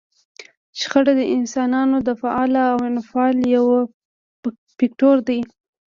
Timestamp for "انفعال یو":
2.91-3.65